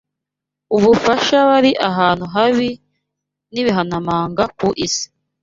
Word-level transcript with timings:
ubufasha 0.75 1.37
bari 1.49 1.71
ahantu 1.89 2.25
habi 2.35 2.69
n’ibihanamanga 3.53 4.43
ku 4.57 4.67
isi 4.85 5.05